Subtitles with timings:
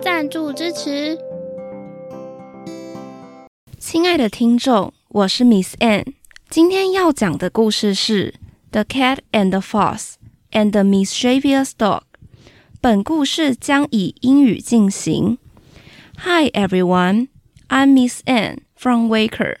[0.00, 1.18] 赞助支持。
[3.78, 6.14] 亲爱的听众，我是 Miss Ann，
[6.48, 8.34] 今天要讲的故事是
[8.70, 10.14] 《The Cat and the Fox
[10.52, 12.00] and the Mischievous Dog》。
[12.80, 15.38] 本故事将以英语进行。
[16.18, 17.28] Hi everyone,
[17.68, 19.56] I'm Miss Ann from Waker.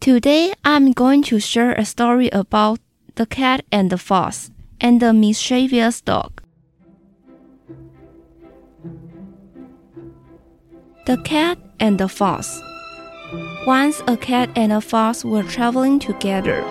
[0.00, 2.78] Today I'm going to share a story about
[3.16, 6.30] the cat and the fox and the mischievous dog.
[11.06, 12.62] The cat and the fox.
[13.66, 16.62] Once a cat and a fox were traveling together.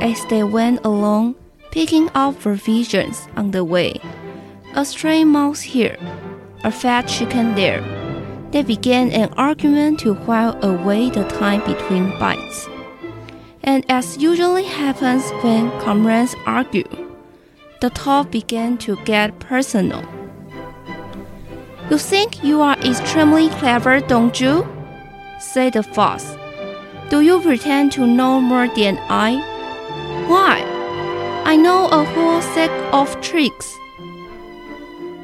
[0.00, 1.34] As they went along,
[1.72, 4.00] picking up provisions on the way,
[4.76, 5.96] a stray mouse here,
[6.62, 7.82] a fat chicken there.
[8.52, 12.68] They began an argument to while away the time between bites.
[13.64, 16.88] And as usually happens when comrades argue,
[17.80, 20.04] the talk began to get personal.
[21.90, 24.66] You think you are extremely clever, don't you?
[25.40, 26.36] said the fox.
[27.08, 29.36] Do you pretend to know more than I?
[30.28, 30.62] Why?
[31.44, 33.76] I know a whole set of tricks.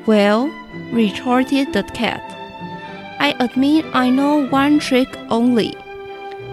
[0.07, 0.51] Well,
[0.93, 2.23] retorted the cat,
[3.19, 5.75] I admit I know one trick only.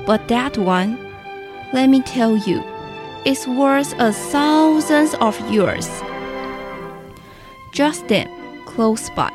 [0.06, 0.98] But that one,
[1.74, 2.64] let me tell you,
[3.26, 5.90] is worth a thousand of yours.
[7.74, 8.30] Just then,
[8.66, 9.32] close by,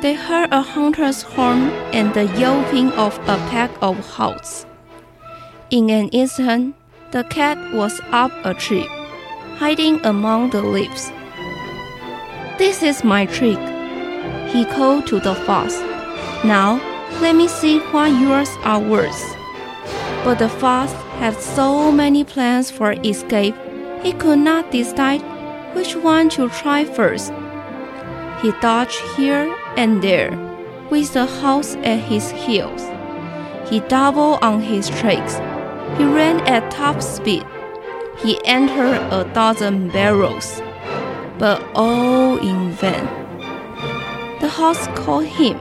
[0.00, 4.64] they heard a hunter's horn and the yelping of a pack of hounds.
[5.70, 6.76] In an instant,
[7.10, 8.86] the cat was up a tree,
[9.56, 11.10] hiding among the leaves.
[12.58, 13.58] This is my trick,
[14.50, 15.80] he called to the fox.
[16.44, 16.80] Now,
[17.20, 19.36] let me see what yours are worth.
[20.24, 23.56] But the fox had so many plans for escape,
[24.02, 25.22] he could not decide
[25.74, 27.32] which one to try first.
[28.42, 30.32] He dodged here and there,
[30.90, 32.82] with the house at his heels.
[33.70, 35.36] He doubled on his tracks.
[35.96, 37.46] He ran at top speed.
[38.18, 40.60] He entered a dozen barrels,
[41.38, 43.06] but all in vain.
[44.40, 45.56] The horse caught him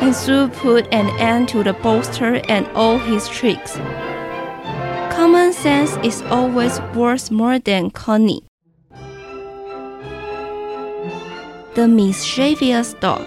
[0.00, 3.78] and soon put an end to the boaster and all his tricks.
[5.10, 8.42] Common sense is always worth more than cunning.
[11.76, 13.20] The mischievous dog.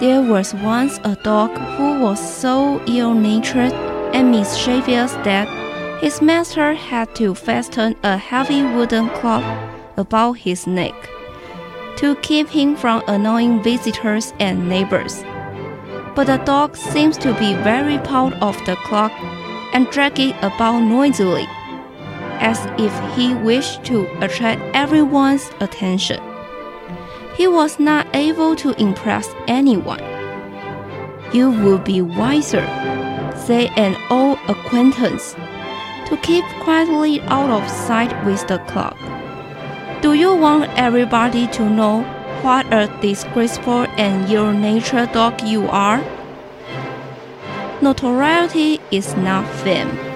[0.00, 3.72] There was once a dog who was so ill natured
[4.12, 5.46] and mischievous that
[6.02, 9.44] his master had to fasten a heavy wooden club
[9.96, 10.92] about his neck
[11.98, 15.22] to keep him from annoying visitors and neighbors.
[16.16, 19.12] But the dog seems to be very proud of the clock
[19.72, 21.46] and drag it about noisily,
[22.40, 26.29] as if he wished to attract everyone's attention.
[27.40, 30.04] He was not able to impress anyone.
[31.32, 32.66] You would be wiser,
[33.34, 35.32] say an old acquaintance,
[36.08, 38.98] to keep quietly out of sight with the clock.
[40.02, 42.02] Do you want everybody to know
[42.42, 46.04] what a disgraceful and ill natured dog you are?
[47.80, 50.09] Notoriety is not fame.